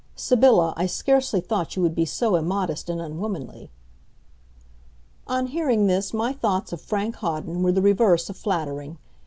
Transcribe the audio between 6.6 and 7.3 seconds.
of Frank